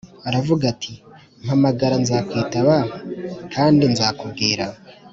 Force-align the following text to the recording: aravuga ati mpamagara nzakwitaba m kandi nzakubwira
aravuga 0.27 0.63
ati 0.73 0.93
mpamagara 1.43 1.95
nzakwitaba 2.03 2.75
m 2.85 2.87
kandi 3.53 3.83
nzakubwira 3.93 4.65